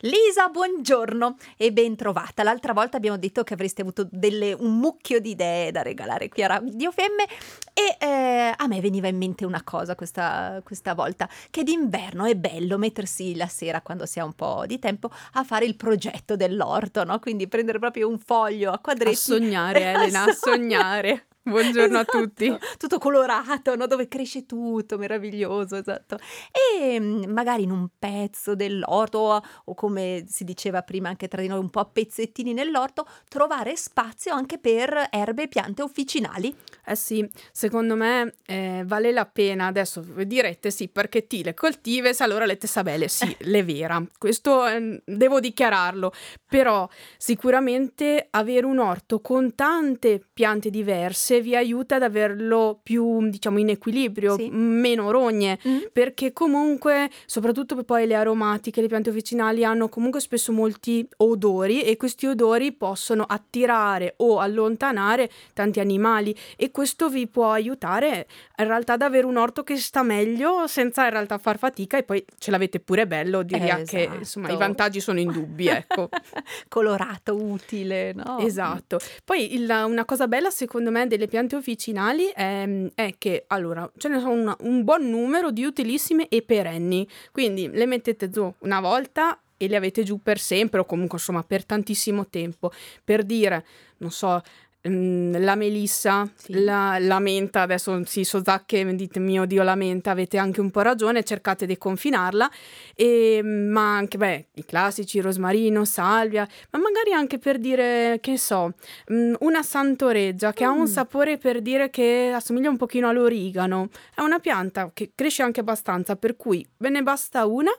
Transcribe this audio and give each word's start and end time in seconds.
Lisa, 0.00 0.48
buongiorno 0.48 1.36
e 1.56 1.72
ben 1.72 1.96
trovata. 1.96 2.42
L'altra 2.42 2.72
volta 2.72 2.96
abbiamo 2.96 3.16
detto 3.18 3.42
che 3.42 3.54
avreste 3.54 3.82
avuto 3.82 4.06
delle, 4.10 4.52
un 4.52 4.78
mucchio 4.78 5.20
di 5.20 5.30
idee 5.30 5.70
da 5.70 5.82
regalare 5.82 6.28
qui 6.28 6.42
a 6.42 6.46
Radio 6.46 6.90
Femme 6.92 7.26
e 7.72 7.96
eh, 7.98 8.54
a 8.56 8.66
me 8.66 8.80
veniva 8.80 9.08
in 9.08 9.16
mente 9.16 9.44
una 9.44 9.62
cosa 9.62 9.94
questa, 9.94 10.60
questa 10.64 10.94
volta, 10.94 11.28
che 11.50 11.62
d'inverno 11.62 12.24
è 12.24 12.34
bello 12.34 12.78
mettersi 12.78 13.36
la 13.36 13.48
sera 13.48 13.80
quando 13.80 14.06
si 14.06 14.20
ha 14.20 14.24
un 14.24 14.34
po' 14.34 14.64
di 14.66 14.78
tempo 14.78 15.10
a 15.32 15.44
fare 15.44 15.64
il 15.64 15.76
progetto 15.76 16.36
dell'orto, 16.36 17.04
no? 17.04 17.18
Quindi 17.18 17.48
prendere 17.48 17.78
proprio 17.78 18.08
un 18.08 18.18
foglio 18.18 18.70
a 18.72 18.78
quadretti. 18.78 19.14
A 19.14 19.16
sognare, 19.16 19.80
Elena, 19.92 20.24
a 20.24 20.32
sognare. 20.32 21.27
Buongiorno 21.48 21.98
esatto. 21.98 22.18
a 22.18 22.20
tutti. 22.20 22.58
Tutto 22.76 22.98
colorato, 22.98 23.74
no? 23.74 23.86
dove 23.86 24.06
cresce 24.06 24.44
tutto, 24.44 24.98
meraviglioso, 24.98 25.76
esatto. 25.76 26.18
E 26.52 27.00
mm, 27.00 27.24
magari 27.30 27.62
in 27.62 27.70
un 27.70 27.88
pezzo 27.98 28.54
dell'orto, 28.54 29.42
o 29.64 29.74
come 29.74 30.24
si 30.28 30.44
diceva 30.44 30.82
prima 30.82 31.08
anche 31.08 31.26
tra 31.26 31.40
di 31.40 31.48
noi, 31.48 31.58
un 31.58 31.70
po' 31.70 31.80
a 31.80 31.86
pezzettini 31.86 32.52
nell'orto, 32.52 33.06
trovare 33.28 33.76
spazio 33.76 34.34
anche 34.34 34.58
per 34.58 35.08
erbe 35.10 35.44
e 35.44 35.48
piante 35.48 35.82
officinali. 35.82 36.54
Eh 36.84 36.94
sì, 36.94 37.28
secondo 37.50 37.96
me 37.96 38.34
eh, 38.44 38.82
vale 38.84 39.10
la 39.10 39.24
pena. 39.24 39.66
Adesso 39.66 40.04
direte 40.24 40.70
sì, 40.70 40.88
perché 40.88 41.26
ti 41.26 41.42
le 41.42 41.54
coltives, 41.54 42.20
allora 42.20 42.44
le 42.44 42.58
tesabelle, 42.58 43.08
sì, 43.08 43.34
le 43.40 43.62
vera. 43.62 44.04
Questo 44.18 44.66
eh, 44.66 45.02
devo 45.04 45.40
dichiararlo. 45.40 46.12
Però 46.46 46.88
sicuramente 47.16 48.26
avere 48.30 48.66
un 48.66 48.78
orto 48.78 49.20
con 49.20 49.54
tante 49.54 50.22
piante 50.32 50.68
diverse 50.68 51.37
vi 51.40 51.56
aiuta 51.56 51.96
ad 51.96 52.02
averlo 52.02 52.78
più, 52.82 53.28
diciamo, 53.28 53.58
in 53.58 53.70
equilibrio, 53.70 54.36
sì. 54.36 54.48
meno 54.50 55.10
rogne, 55.10 55.58
mm. 55.66 55.78
perché 55.92 56.32
comunque, 56.32 57.10
soprattutto 57.26 57.82
poi 57.84 58.06
le 58.06 58.14
aromatiche, 58.14 58.80
le 58.80 58.88
piante 58.88 59.10
officinali 59.10 59.64
hanno 59.64 59.88
comunque 59.88 60.20
spesso 60.20 60.52
molti 60.52 61.08
odori 61.18 61.82
e 61.82 61.96
questi 61.96 62.26
odori 62.26 62.72
possono 62.72 63.24
attirare 63.24 64.14
o 64.18 64.38
allontanare 64.38 65.30
tanti 65.52 65.80
animali 65.80 66.34
e 66.56 66.70
questo 66.70 67.08
vi 67.08 67.26
può 67.26 67.52
aiutare 67.52 68.26
in 68.58 68.66
realtà 68.66 68.94
ad 68.94 69.02
avere 69.02 69.26
un 69.26 69.36
orto 69.36 69.62
che 69.62 69.76
sta 69.76 70.02
meglio 70.02 70.66
senza 70.66 71.04
in 71.04 71.10
realtà 71.10 71.38
far 71.38 71.58
fatica 71.58 71.96
e 71.96 72.02
poi 72.02 72.24
ce 72.38 72.50
l'avete 72.50 72.80
pure 72.80 73.06
bello, 73.06 73.42
direi 73.42 73.82
eh, 73.82 73.84
che 73.84 74.02
esatto. 74.02 74.18
insomma 74.18 74.50
i 74.50 74.56
vantaggi 74.56 75.00
sono 75.00 75.20
indubbi, 75.20 75.68
ecco. 75.68 76.08
Colorato, 76.68 77.36
utile, 77.36 78.12
no? 78.12 78.38
Esatto. 78.38 78.98
Poi 79.24 79.54
il, 79.54 79.68
una 79.86 80.04
cosa 80.04 80.26
bella 80.26 80.50
secondo 80.50 80.90
me 80.90 81.06
delle 81.06 81.27
piante 81.28 81.56
officinali 81.56 82.26
è, 82.34 82.66
è 82.94 83.14
che 83.18 83.44
allora 83.48 83.90
ce 83.96 84.08
ne 84.08 84.18
sono 84.18 84.32
una, 84.32 84.56
un 84.60 84.84
buon 84.84 85.08
numero 85.08 85.50
di 85.50 85.64
utilissime 85.64 86.28
e 86.28 86.42
perenni, 86.42 87.06
quindi 87.32 87.68
le 87.70 87.86
mettete 87.86 88.30
giù 88.30 88.52
una 88.60 88.80
volta 88.80 89.38
e 89.56 89.68
le 89.68 89.76
avete 89.76 90.04
giù 90.04 90.20
per 90.22 90.38
sempre 90.38 90.80
o 90.80 90.84
comunque 90.84 91.18
insomma 91.18 91.42
per 91.42 91.64
tantissimo 91.64 92.28
tempo. 92.28 92.70
Per 93.04 93.24
dire, 93.24 93.64
non 93.98 94.10
so, 94.10 94.40
la 94.82 95.54
melissa, 95.56 96.30
sì. 96.36 96.62
la, 96.62 96.98
la, 97.00 97.18
menta, 97.18 97.62
adesso 97.62 98.00
sì, 98.04 98.22
so 98.24 98.40
già 98.40 98.62
che 98.64 98.94
dite 98.94 99.18
mio 99.18 99.44
Dio 99.44 99.62
la 99.62 99.74
menta, 99.74 100.12
avete 100.12 100.38
anche 100.38 100.60
un 100.60 100.70
po' 100.70 100.82
ragione, 100.82 101.24
cercate 101.24 101.66
di 101.66 101.76
confinarla, 101.76 102.48
e, 102.94 103.42
ma 103.42 103.96
anche 103.96 104.16
beh, 104.16 104.46
i 104.54 104.64
classici 104.64 105.20
rosmarino, 105.20 105.84
salvia, 105.84 106.46
ma 106.70 106.78
magari 106.78 107.12
anche 107.12 107.38
per 107.38 107.58
dire, 107.58 108.18
che 108.20 108.38
so, 108.38 108.74
mm, 109.12 109.34
una 109.40 109.62
santoreggia 109.62 110.52
che 110.52 110.64
mm. 110.64 110.68
ha 110.68 110.72
un 110.72 110.82
mm. 110.82 110.86
sapore 110.86 111.38
per 111.38 111.60
dire 111.60 111.90
che 111.90 112.30
assomiglia 112.32 112.70
un 112.70 112.76
pochino 112.76 113.08
all'origano, 113.08 113.88
è 114.14 114.20
una 114.20 114.38
pianta 114.38 114.90
che 114.94 115.10
cresce 115.14 115.42
anche 115.42 115.60
abbastanza, 115.60 116.14
per 116.14 116.36
cui 116.36 116.66
ve 116.76 116.90
ne 116.90 117.02
basta 117.02 117.46
una 117.46 117.72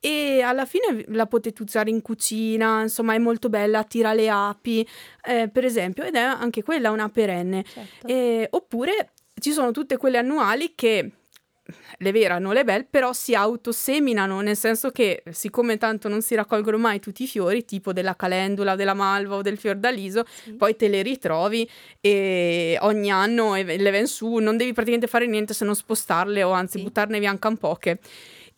e 0.00 0.40
alla 0.40 0.66
fine 0.66 1.04
la 1.08 1.26
potete 1.26 1.62
usare 1.62 1.90
in 1.90 2.00
cucina, 2.00 2.82
insomma 2.82 3.14
è 3.14 3.18
molto 3.18 3.48
bella, 3.48 3.80
attira 3.80 4.12
le 4.12 4.28
api, 4.28 4.86
eh, 5.26 5.48
per 5.48 5.64
esempio, 5.64 6.04
ed 6.04 6.14
è 6.14 6.20
anche 6.20 6.62
quella 6.62 6.90
una 6.90 7.08
perenne. 7.08 7.64
Certo. 7.64 8.06
Eh, 8.06 8.46
oppure 8.50 9.10
ci 9.38 9.52
sono 9.52 9.70
tutte 9.70 9.96
quelle 9.96 10.18
annuali 10.18 10.72
che 10.74 11.10
le 11.98 12.12
vere 12.12 12.34
hanno 12.34 12.52
le 12.52 12.64
belle, 12.64 12.86
però 12.88 13.12
si 13.12 13.34
autoseminano, 13.34 14.40
nel 14.40 14.56
senso 14.56 14.90
che 14.90 15.22
siccome 15.30 15.78
tanto 15.78 16.08
non 16.08 16.22
si 16.22 16.34
raccolgono 16.34 16.78
mai 16.78 17.00
tutti 17.00 17.24
i 17.24 17.26
fiori, 17.26 17.64
tipo 17.64 17.92
della 17.92 18.14
calendula, 18.14 18.76
della 18.76 18.94
malva 18.94 19.36
o 19.36 19.42
del 19.42 19.58
fiordaliso, 19.58 20.24
sì. 20.44 20.52
poi 20.52 20.76
te 20.76 20.88
le 20.88 21.02
ritrovi 21.02 21.68
e 22.00 22.78
ogni 22.82 23.10
anno 23.10 23.54
le 23.54 23.90
ven 23.90 24.06
su, 24.06 24.36
non 24.36 24.56
devi 24.56 24.72
praticamente 24.72 25.08
fare 25.08 25.26
niente 25.26 25.54
se 25.54 25.64
non 25.64 25.74
spostarle 25.74 26.42
o 26.42 26.52
anzi 26.52 26.78
sì. 26.78 26.84
buttarne 26.84 27.18
via 27.18 27.30
anche 27.30 27.46
un 27.48 27.56
poche. 27.56 27.98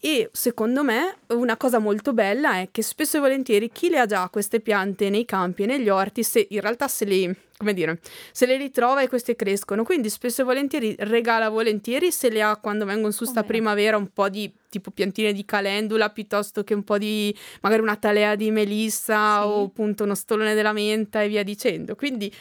E 0.01 0.31
secondo 0.33 0.85
me 0.85 1.17
una 1.29 1.57
cosa 1.57 1.81
molto 1.81 2.13
bella 2.13 2.61
è 2.61 2.69
che 2.71 2.83
spesso 2.83 3.17
e 3.17 3.21
volentieri 3.21 3.69
chi 3.73 3.89
le 3.89 3.99
ha 3.99 4.07
già 4.07 4.29
queste 4.31 4.61
piante 4.61 5.11
nei 5.11 5.25
campi 5.25 5.65
e 5.65 5.67
negli 5.67 5.89
orti, 5.89 6.23
se 6.23 6.47
in 6.51 6.61
realtà 6.61 6.87
se 6.87 7.05
le, 7.05 7.35
come 7.57 7.75
dire, 7.75 7.99
se 8.31 8.47
le 8.47 8.57
ritrova 8.57 9.03
e 9.03 9.09
queste 9.09 9.35
crescono, 9.35 9.83
quindi 9.83 10.09
spesso 10.09 10.43
e 10.43 10.45
volentieri 10.45 10.95
regala 11.01 11.49
volentieri 11.49 12.13
se 12.13 12.31
le 12.31 12.43
ha 12.43 12.57
quando 12.59 12.85
vengono 12.85 13.11
su 13.11 13.25
sta 13.25 13.41
oh 13.41 13.45
primavera 13.45 13.97
un 13.97 14.13
po' 14.13 14.29
di 14.29 14.53
tipo 14.69 14.93
piantine 14.93 15.33
di 15.33 15.45
calendula 15.45 16.11
piuttosto 16.11 16.63
che 16.63 16.75
un 16.75 16.85
po' 16.85 16.99
di 16.99 17.37
magari 17.63 17.83
una 17.83 17.97
talea 17.97 18.37
di 18.37 18.53
melissa 18.53 19.41
sì. 19.41 19.49
o 19.49 19.65
appunto 19.65 20.05
uno 20.05 20.15
stolone 20.15 20.55
della 20.55 20.73
menta 20.73 21.23
e 21.23 21.29
via 21.29 21.43
dicendo. 21.43 21.97
Quindi 21.97 22.33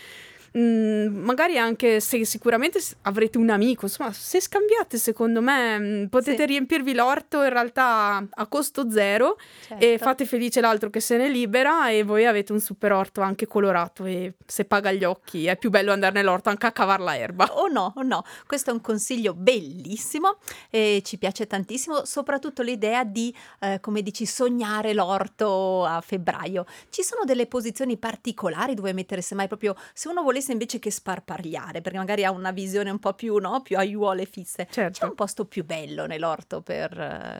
Mm, 0.58 1.24
magari 1.24 1.58
anche 1.58 2.00
se 2.00 2.24
sicuramente 2.25 2.80
avrete 3.02 3.38
un 3.38 3.50
amico, 3.50 3.85
insomma, 3.85 4.12
se 4.13 4.40
scambiate, 4.40 4.97
secondo 4.97 5.41
me 5.41 5.80
mm, 5.80 6.06
potete 6.06 6.41
sì. 6.41 6.46
riempirvi 6.46 6.94
l'orto 6.94 7.44
in 7.44 7.50
realtà 7.50 8.25
a 8.30 8.47
costo 8.47 8.90
zero 8.90 9.38
certo. 9.66 9.84
e 9.84 9.97
fate 9.97 10.25
felice 10.25 10.62
l'altro 10.62 10.90
che 10.90 11.00
se 11.00 11.18
ne 11.18 11.30
libera 11.30 11.90
e 11.90 12.03
voi 12.03 12.25
avete 12.25 12.52
un 12.52 12.59
super 12.59 12.91
orto 12.91 13.22
anche 13.22 13.47
colorato 13.47 14.06
e 14.06 14.34
se 14.46 14.66
paga 14.66 14.91
gli 14.91 15.03
occhi 15.03 15.46
è 15.47 15.57
più 15.57 15.69
bello 15.69 15.91
andare 15.91 16.13
nell'orto 16.13 16.50
anche 16.50 16.66
a 16.66 16.72
cavar 16.72 17.02
la 17.02 17.18
erba. 17.18 17.46
O 17.57 17.62
oh 17.62 17.68
no, 17.68 17.94
o 17.96 18.00
oh 18.00 18.03
no, 18.03 18.24
questo 18.46 18.69
è 18.69 18.74
un 18.74 18.81
consiglio 18.81 19.34
bellissimo 19.34 20.38
e 20.69 21.02
ci 21.03 21.18
piace 21.18 21.47
tantissimo, 21.47 22.06
soprattutto 22.06 22.62
l'idea 22.62 23.03
di, 23.03 23.34
eh, 23.59 23.80
come 23.81 24.02
dici, 24.02 24.25
sognare 24.25 24.94
l'orto 24.94 25.86
a 25.86 26.02
febbraio. 26.02 26.66
Ci 26.90 27.03
sono 27.03 27.24
delle 27.25 27.47
posizioni 27.47 27.97
particolari 27.97 28.74
dove 28.74 28.94
mettere 28.94 29.22
semmai 29.22 29.47
proprio 29.47 29.75
se 29.94 30.07
uno 30.07 30.22
volesse 30.22 30.47
invece 30.52 30.80
che 30.80 30.91
sparpagliare, 30.91 31.81
perché 31.81 31.97
magari 31.97 32.25
ha 32.25 32.31
una 32.31 32.52
visione 32.52 32.90
un 32.90 33.00
po' 33.00 33.13
più, 33.13 33.38
no? 33.38 33.62
più 33.62 33.78
aiuole 33.78 34.25
fisse. 34.25 34.68
Certo. 34.69 35.00
C'è 35.00 35.06
un 35.06 35.16
posto 35.16 35.46
più 35.46 35.66
bello 35.66 36.06
nell'orto 36.06 36.62
per 36.62 36.91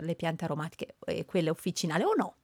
uh, 0.02 0.06
le 0.06 0.16
piante 0.16 0.46
aromatiche 0.46 0.96
e 1.06 1.26
quelle 1.26 1.50
officinali 1.50 2.04
o 2.04 2.14
no? 2.16 2.36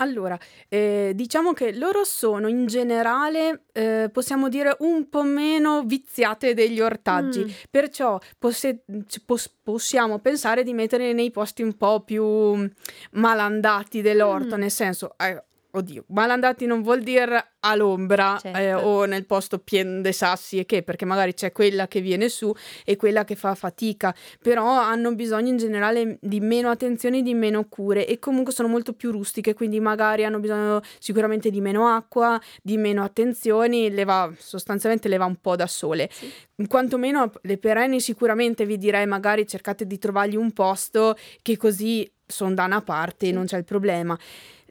Allora, 0.00 0.38
eh, 0.68 1.12
diciamo 1.14 1.52
che 1.52 1.74
loro 1.74 2.04
sono 2.04 2.48
in 2.48 2.66
generale, 2.66 3.64
eh, 3.72 4.08
possiamo 4.10 4.48
dire, 4.48 4.74
un 4.80 5.10
po' 5.10 5.22
meno 5.22 5.82
viziate 5.84 6.54
degli 6.54 6.80
ortaggi, 6.80 7.44
mm. 7.44 7.48
perciò 7.70 8.18
posse- 8.38 8.82
pos- 9.26 9.54
possiamo 9.62 10.18
pensare 10.18 10.62
di 10.62 10.72
metterli 10.72 11.12
nei 11.12 11.30
posti 11.30 11.62
un 11.62 11.76
po' 11.76 12.00
più 12.00 12.66
malandati 13.12 14.00
dell'orto, 14.00 14.56
mm. 14.56 14.60
nel 14.60 14.70
senso, 14.70 15.14
eh, 15.18 15.44
oddio, 15.72 16.04
malandati 16.08 16.66
non 16.66 16.82
vuol 16.82 17.02
dire 17.02 17.52
all'ombra 17.60 18.38
certo. 18.40 18.58
eh, 18.58 18.74
o 18.74 19.04
nel 19.04 19.26
posto 19.26 19.58
pieno 19.58 20.00
di 20.00 20.12
sassi 20.12 20.58
e 20.58 20.66
che, 20.66 20.82
perché 20.82 21.04
magari 21.04 21.34
c'è 21.34 21.52
quella 21.52 21.88
che 21.88 22.00
viene 22.00 22.28
su 22.28 22.52
e 22.84 22.96
quella 22.96 23.24
che 23.24 23.34
fa 23.34 23.54
fatica, 23.54 24.14
però 24.40 24.66
hanno 24.66 25.14
bisogno 25.14 25.48
in 25.48 25.56
generale 25.56 26.18
di 26.20 26.40
meno 26.40 26.70
attenzione, 26.70 27.22
di 27.22 27.34
meno 27.34 27.66
cure 27.68 28.06
e 28.06 28.18
comunque 28.18 28.52
sono 28.52 28.68
molto 28.68 28.92
più 28.92 29.10
rustiche, 29.10 29.54
quindi 29.54 29.80
magari 29.80 30.24
hanno 30.24 30.40
bisogno 30.40 30.80
sicuramente 30.98 31.50
di 31.50 31.60
meno 31.60 31.88
acqua, 31.88 32.40
di 32.62 32.76
meno 32.76 33.02
attenzioni, 33.02 33.90
le 33.90 34.04
va, 34.04 34.32
sostanzialmente 34.36 35.08
le 35.08 35.18
va 35.18 35.26
un 35.26 35.36
po' 35.36 35.56
da 35.56 35.66
sole. 35.66 36.08
Sì. 36.10 36.32
Quantomeno 36.66 37.32
le 37.42 37.58
perenni 37.58 38.00
sicuramente 38.00 38.66
vi 38.66 38.76
direi 38.76 39.06
magari 39.06 39.46
cercate 39.46 39.86
di 39.86 39.98
trovargli 39.98 40.36
un 40.36 40.52
posto 40.52 41.16
che 41.42 41.56
così 41.56 42.10
sono 42.30 42.54
da 42.54 42.64
una 42.64 42.80
parte 42.80 43.28
e 43.28 43.32
non 43.32 43.44
c'è 43.44 43.58
il 43.58 43.64
problema. 43.64 44.18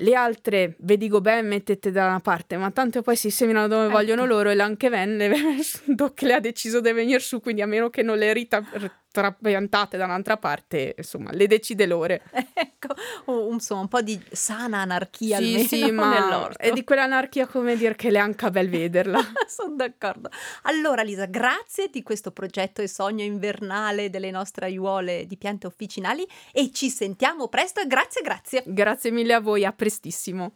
Le 0.01 0.15
altre, 0.15 0.75
ve 0.79 0.97
ben, 0.97 1.47
mettete 1.47 1.91
da 1.91 2.05
una 2.05 2.19
parte, 2.19 2.55
ma 2.57 2.71
tanto 2.71 3.01
poi 3.01 3.15
si 3.15 3.29
seminano 3.29 3.67
dove 3.67 3.85
ecco. 3.85 3.93
vogliono 3.93 4.25
loro 4.25 4.49
e 4.49 4.55
l'anche 4.55 4.89
Ven, 4.89 5.33
Doc 5.85 6.21
le 6.21 6.33
ha 6.33 6.39
deciso 6.39 6.79
di 6.79 6.91
venire 6.91 7.19
su, 7.19 7.41
quindi 7.41 7.61
a 7.61 7.65
meno 7.65 7.89
che 7.89 8.01
non 8.01 8.17
le 8.17 8.31
rita 8.31 8.63
trapiantate 9.11 9.97
da 9.97 10.05
un'altra 10.05 10.37
parte, 10.37 10.93
insomma, 10.97 11.31
le 11.31 11.47
decide 11.47 11.85
loro. 11.85 12.13
ecco, 12.53 12.93
oh, 13.25 13.51
insomma, 13.51 13.81
un 13.81 13.87
po' 13.87 14.01
di 14.01 14.19
sana 14.31 14.79
anarchia 14.79 15.37
sì, 15.37 15.43
almeno 15.43 15.67
sì, 15.67 15.91
ma 15.91 16.49
è 16.55 16.71
di 16.71 16.83
quell'anarchia 16.83 17.47
come 17.47 17.75
dire 17.75 17.95
che 17.95 18.11
le 18.11 18.19
anche 18.19 18.49
bel 18.51 18.69
vederla. 18.69 19.19
Sono 19.47 19.75
d'accordo. 19.75 20.29
Allora 20.63 21.01
Lisa, 21.01 21.25
grazie 21.25 21.89
di 21.89 22.03
questo 22.03 22.31
progetto 22.31 22.81
e 22.81 22.87
sogno 22.87 23.23
invernale 23.23 24.09
delle 24.09 24.31
nostre 24.31 24.65
aiuole 24.67 25.25
di 25.25 25.37
piante 25.37 25.67
officinali 25.67 26.25
e 26.51 26.71
ci 26.71 26.89
sentiamo 26.89 27.47
presto 27.47 27.81
e 27.81 27.87
grazie, 27.87 28.21
grazie. 28.21 28.63
Grazie 28.65 29.11
mille 29.11 29.33
a 29.33 29.39
voi, 29.39 29.65
a 29.65 29.73
prestissimo. 29.89 30.53